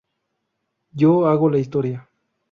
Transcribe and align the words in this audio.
Yo 0.93 1.27
hago 1.27 1.47
la 1.51 1.59
historia. 1.59 2.09